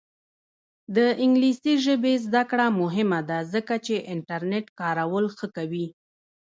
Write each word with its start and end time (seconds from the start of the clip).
د 0.95 0.97
انګلیسي 1.23 1.73
ژبې 1.85 2.13
زده 2.25 2.43
کړه 2.51 2.65
مهمه 2.81 3.19
ده 3.29 3.37
ځکه 3.53 3.75
چې 3.85 3.95
انټرنیټ 4.13 4.65
کارول 4.79 5.25
ښه 5.37 5.47
کوي. 5.55 5.87